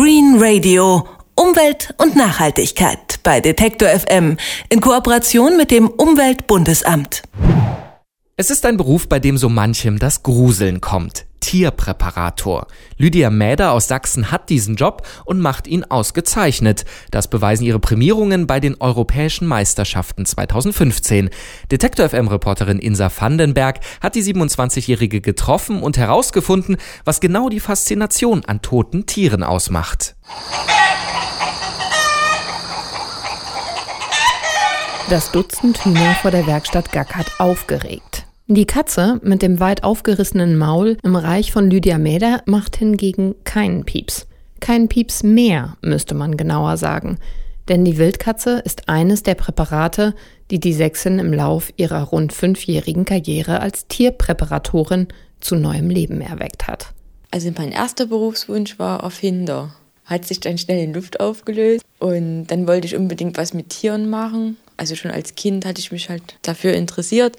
[0.00, 1.08] Green Radio.
[1.34, 4.36] Umwelt und Nachhaltigkeit bei Detektor FM
[4.68, 7.24] in Kooperation mit dem Umweltbundesamt.
[8.36, 11.26] Es ist ein Beruf, bei dem so manchem das Gruseln kommt.
[11.40, 12.66] Tierpräparator.
[12.96, 16.84] Lydia Mäder aus Sachsen hat diesen Job und macht ihn ausgezeichnet.
[17.10, 21.30] Das beweisen ihre Prämierungen bei den Europäischen Meisterschaften 2015.
[21.70, 28.62] Detektor FM-Reporterin Insa Vandenberg hat die 27-Jährige getroffen und herausgefunden, was genau die Faszination an
[28.62, 30.16] toten Tieren ausmacht.
[35.08, 38.17] Das Dutzend Hühner vor der Werkstatt gackert aufgeregt.
[38.50, 43.84] Die Katze mit dem weit aufgerissenen Maul im Reich von Lydia Mäder macht hingegen keinen
[43.84, 44.26] Pieps.
[44.58, 47.18] Keinen Pieps mehr, müsste man genauer sagen.
[47.68, 50.14] Denn die Wildkatze ist eines der Präparate,
[50.50, 55.08] die die Sächsin im Lauf ihrer rund fünfjährigen Karriere als Tierpräparatorin
[55.40, 56.94] zu neuem Leben erweckt hat.
[57.30, 59.74] Also mein erster Berufswunsch war Erfinder.
[60.06, 64.08] Hat sich dann schnell in Luft aufgelöst und dann wollte ich unbedingt was mit Tieren
[64.08, 64.56] machen.
[64.78, 67.36] Also schon als Kind hatte ich mich halt dafür interessiert,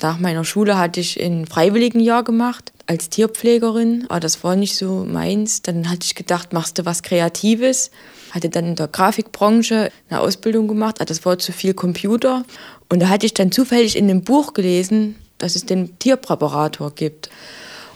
[0.00, 5.04] nach meiner Schule hatte ich ein Freiwilligenjahr gemacht als Tierpflegerin, aber das war nicht so
[5.08, 5.62] meins.
[5.62, 7.90] Dann hatte ich gedacht, machst du was Kreatives.
[8.30, 12.44] Hatte dann in der Grafikbranche eine Ausbildung gemacht, aber das war zu viel Computer.
[12.88, 17.28] Und da hatte ich dann zufällig in einem Buch gelesen, dass es den Tierpräparator gibt.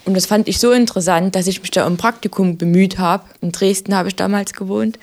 [0.04, 3.24] Und das fand ich so interessant, dass ich mich da um Praktikum bemüht habe.
[3.40, 4.98] In Dresden habe ich damals gewohnt.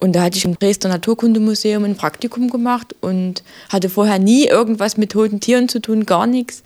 [0.00, 4.96] Und da hatte ich im Dresdner Naturkundemuseum ein Praktikum gemacht und hatte vorher nie irgendwas
[4.96, 6.62] mit toten Tieren zu tun, gar nichts.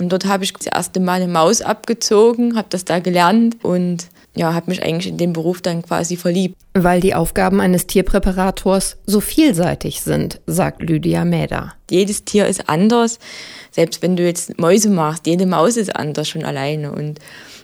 [0.00, 4.08] Und dort habe ich das erste Mal eine Maus abgezogen, habe das da gelernt und
[4.34, 6.56] ja, habe mich eigentlich in den Beruf dann quasi verliebt.
[6.74, 11.74] Weil die Aufgaben eines Tierpräparators so vielseitig sind, sagt Lydia Mäder.
[11.90, 13.18] Jedes Tier ist anders.
[13.70, 16.92] Selbst wenn du jetzt Mäuse machst, jede Maus ist anders schon alleine.
[16.92, 17.20] Und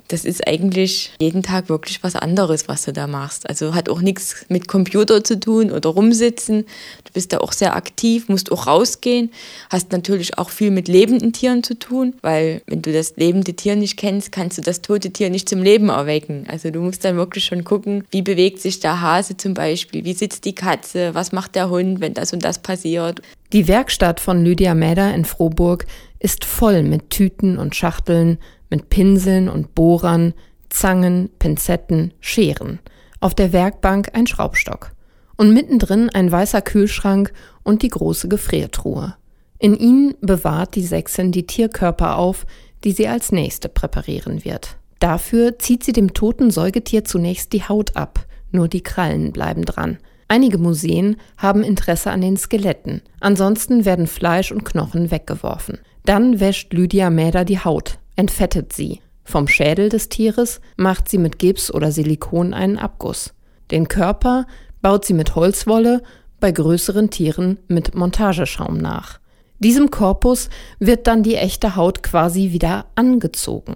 [0.08, 3.48] das ist eigentlich jeden Tag wirklich was anderes, was du da machst.
[3.48, 6.64] Also hat auch nichts mit Computer zu tun oder rumsitzen.
[7.04, 9.30] Du bist da auch sehr aktiv, musst auch rausgehen,
[9.70, 13.76] hast natürlich auch viel mit lebenden Tieren zu tun, weil wenn du das lebende Tier
[13.76, 16.46] nicht kennst, kannst du das tote Tier nicht zum Leben erwecken.
[16.48, 20.14] Also du musst dann wirklich schon gucken, wie bewegt sich der Hase zum Beispiel, wie
[20.14, 23.20] sitzt die Katze, was macht der Hund, wenn das und das passiert.
[23.52, 25.86] Die Werkstatt von Lydia Mäder in Frohburg
[26.18, 28.38] ist voll mit Tüten und Schachteln,
[28.70, 30.34] mit Pinseln und Bohrern,
[30.68, 32.80] Zangen, Pinzetten, Scheren.
[33.20, 34.92] Auf der Werkbank ein Schraubstock.
[35.36, 39.14] Und mittendrin ein weißer Kühlschrank und die große Gefriertruhe.
[39.58, 42.46] In ihnen bewahrt die Sächsin die Tierkörper auf,
[42.84, 44.76] die sie als nächste präparieren wird.
[45.00, 49.98] Dafür zieht sie dem toten Säugetier zunächst die Haut ab, nur die Krallen bleiben dran.
[50.28, 55.78] Einige Museen haben Interesse an den Skeletten, ansonsten werden Fleisch und Knochen weggeworfen.
[56.04, 59.00] Dann wäscht Lydia Mäder die Haut, entfettet sie.
[59.22, 63.32] Vom Schädel des Tieres macht sie mit Gips oder Silikon einen Abguss.
[63.70, 64.46] Den Körper
[64.82, 66.02] baut sie mit Holzwolle,
[66.40, 69.18] bei größeren Tieren mit Montageschaum nach.
[69.58, 73.74] Diesem Korpus wird dann die echte Haut quasi wieder angezogen.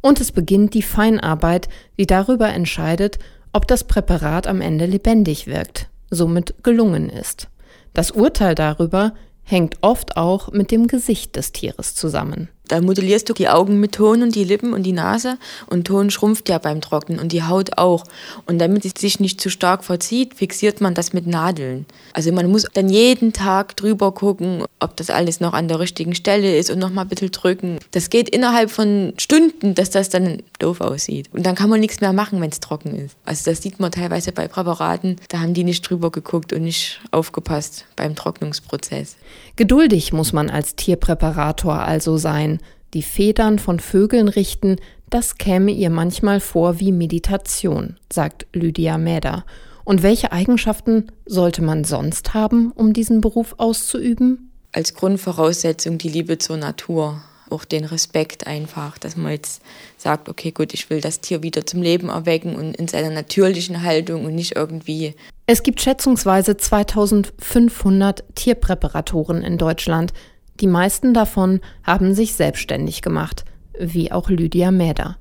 [0.00, 3.18] Und es beginnt die Feinarbeit, die darüber entscheidet,
[3.52, 7.48] ob das Präparat am Ende lebendig wirkt, somit gelungen ist.
[7.94, 9.12] Das Urteil darüber
[9.44, 12.48] hängt oft auch mit dem Gesicht des Tieres zusammen.
[12.68, 15.36] Da modellierst du die Augen mit Ton und die Lippen und die Nase
[15.66, 18.04] und Ton schrumpft ja beim Trocknen und die Haut auch.
[18.46, 21.86] Und damit es sich nicht zu stark verzieht, fixiert man das mit Nadeln.
[22.14, 26.14] Also man muss dann jeden Tag drüber gucken, ob das alles noch an der richtigen
[26.14, 27.78] Stelle ist und noch mal ein bisschen drücken.
[27.90, 31.28] Das geht innerhalb von Stunden, dass das dann doof aussieht.
[31.32, 33.16] Und dann kann man nichts mehr machen, wenn es trocken ist.
[33.24, 37.00] Also das sieht man teilweise bei Präparaten, da haben die nicht drüber geguckt und nicht
[37.10, 39.16] aufgepasst beim Trocknungsprozess.
[39.56, 42.60] Geduldig muss man als Tierpräparator also sein.
[42.94, 44.76] Die Federn von Vögeln richten,
[45.08, 49.46] das käme ihr manchmal vor wie Meditation, sagt Lydia Mäder.
[49.84, 54.50] Und welche Eigenschaften sollte man sonst haben, um diesen Beruf auszuüben?
[54.72, 59.62] Als Grundvoraussetzung die Liebe zur Natur, auch den Respekt einfach, dass man jetzt
[59.96, 63.82] sagt, okay, gut, ich will das Tier wieder zum Leben erwecken und in seiner natürlichen
[63.82, 65.14] Haltung und nicht irgendwie.
[65.46, 70.12] Es gibt schätzungsweise 2500 Tierpräparatoren in Deutschland.
[70.60, 73.44] Die meisten davon haben sich selbstständig gemacht,
[73.78, 75.16] wie auch Lydia Mäder.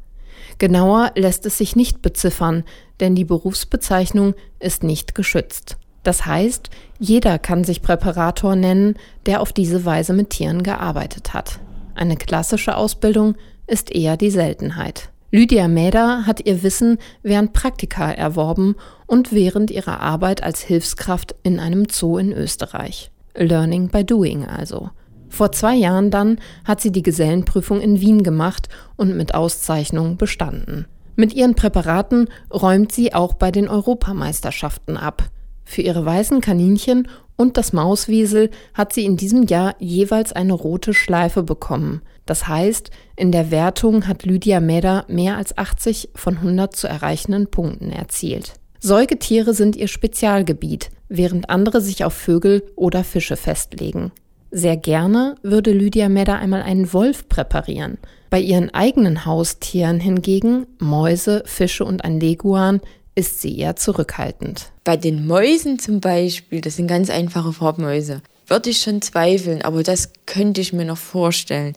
[0.57, 2.63] Genauer lässt es sich nicht beziffern,
[3.00, 5.78] denn die Berufsbezeichnung ist nicht geschützt.
[6.04, 6.69] Das heißt,
[7.00, 8.95] jeder kann sich Präparator nennen,
[9.25, 11.60] der auf diese Weise mit Tieren gearbeitet hat.
[11.95, 13.36] Eine klassische Ausbildung
[13.68, 15.10] ist eher die Seltenheit.
[15.31, 18.75] Lydia Mäder hat ihr Wissen während Praktika erworben
[19.06, 23.12] und während ihrer Arbeit als Hilfskraft in einem Zoo in Österreich.
[23.36, 24.89] Learning by doing also.
[25.31, 28.68] Vor zwei Jahren dann hat sie die Gesellenprüfung in Wien gemacht
[28.98, 30.86] und mit Auszeichnung bestanden.
[31.16, 35.24] Mit ihren Präparaten räumt sie auch bei den Europameisterschaften ab.
[35.63, 37.07] Für ihre weißen Kaninchen
[37.38, 42.01] und das Mauswiesel hat sie in diesem Jahr jeweils eine rote Schleife bekommen.
[42.25, 47.48] Das heißt, in der Wertung hat Lydia Meder mehr als 80 von 100 zu erreichenden
[47.48, 48.54] Punkten erzielt.
[48.81, 54.12] Säugetiere sind ihr Spezialgebiet, während andere sich auf Vögel oder Fische festlegen.
[54.53, 57.98] Sehr gerne würde Lydia Meder einmal einen Wolf präparieren.
[58.30, 62.81] Bei ihren eigenen Haustieren hingegen, Mäuse, Fische und ein Leguan,
[63.15, 64.71] ist sie eher zurückhaltend.
[64.83, 69.83] Bei den Mäusen zum Beispiel, das sind ganz einfache Farbmäuse, würde ich schon zweifeln, aber
[69.83, 71.74] das könnte ich mir noch vorstellen.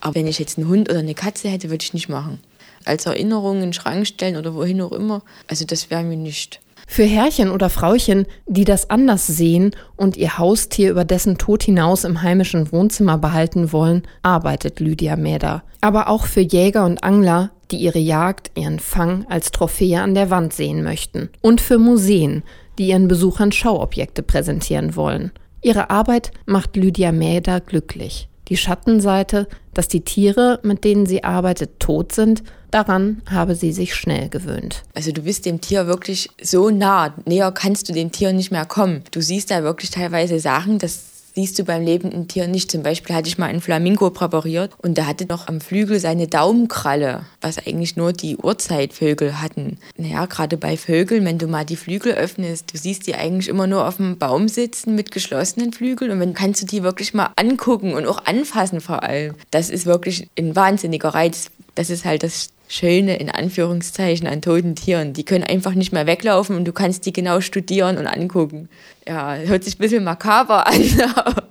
[0.00, 2.40] Aber wenn ich jetzt einen Hund oder eine Katze hätte, würde ich nicht machen.
[2.84, 6.60] Als Erinnerung in den Schrank stellen oder wohin auch immer, also das wäre mir nicht.
[6.86, 12.04] Für Herrchen oder Frauchen, die das anders sehen und ihr Haustier über dessen Tod hinaus
[12.04, 15.64] im heimischen Wohnzimmer behalten wollen, arbeitet Lydia Mäder.
[15.80, 20.30] Aber auch für Jäger und Angler, die ihre Jagd, ihren Fang als Trophäe an der
[20.30, 21.28] Wand sehen möchten.
[21.42, 22.44] Und für Museen,
[22.78, 25.32] die ihren Besuchern Schauobjekte präsentieren wollen.
[25.62, 28.28] Ihre Arbeit macht Lydia Mäder glücklich.
[28.48, 33.94] Die Schattenseite, dass die Tiere, mit denen sie arbeitet, tot sind, daran habe sie sich
[33.94, 34.84] schnell gewöhnt.
[34.94, 38.66] Also du bist dem Tier wirklich so nah, näher kannst du dem Tier nicht mehr
[38.66, 39.02] kommen.
[39.10, 42.70] Du siehst da wirklich teilweise Sachen, das siehst du beim lebenden Tier nicht.
[42.70, 46.28] Zum Beispiel hatte ich mal einen Flamingo präpariert und der hatte noch am Flügel seine
[46.28, 49.76] Daumenkralle, was eigentlich nur die Urzeitvögel hatten.
[49.98, 53.66] Naja, gerade bei Vögeln, wenn du mal die Flügel öffnest, du siehst die eigentlich immer
[53.66, 57.30] nur auf dem Baum sitzen mit geschlossenen Flügeln und dann kannst du die wirklich mal
[57.36, 59.34] angucken und auch anfassen vor allem.
[59.50, 61.50] Das ist wirklich ein wahnsinniger Reiz.
[61.74, 65.12] Das ist halt das Schöne in Anführungszeichen an toten Tieren.
[65.12, 68.68] Die können einfach nicht mehr weglaufen und du kannst die genau studieren und angucken.
[69.06, 70.82] Ja, hört sich ein bisschen makaber an,
[71.14, 71.44] aber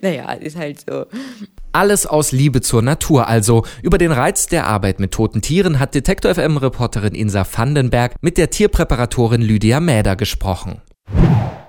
[0.00, 1.06] naja, ist halt so.
[1.72, 3.64] Alles aus Liebe zur Natur also.
[3.82, 8.50] Über den Reiz der Arbeit mit toten Tieren hat Detektor FM-Reporterin Insa Vandenberg mit der
[8.50, 10.80] Tierpräparatorin Lydia Mäder gesprochen.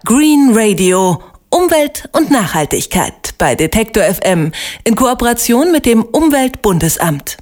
[0.05, 1.21] Green Radio.
[1.51, 4.51] Umwelt und Nachhaltigkeit bei Detektor FM
[4.83, 7.39] in Kooperation mit dem Umweltbundesamt.